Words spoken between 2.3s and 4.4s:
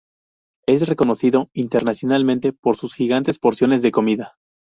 por sus gigantes porciones de comida.